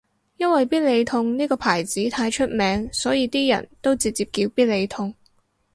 [0.37, 5.13] 因為必理痛呢個牌子太出名所以啲人都直接叫必理痛